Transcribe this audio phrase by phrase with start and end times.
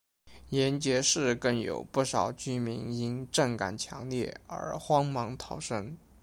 [0.49, 5.95] 延吉市更有不少居民因震感强烈而慌忙逃生。